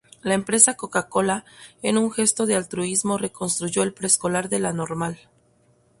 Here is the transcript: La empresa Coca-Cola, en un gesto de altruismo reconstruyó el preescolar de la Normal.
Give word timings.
La 0.23 0.33
empresa 0.33 0.73
Coca-Cola, 0.73 1.45
en 1.83 1.95
un 1.95 2.09
gesto 2.11 2.47
de 2.47 2.55
altruismo 2.55 3.19
reconstruyó 3.19 3.83
el 3.83 3.93
preescolar 3.93 4.49
de 4.49 4.57
la 4.57 4.73
Normal. 4.73 5.19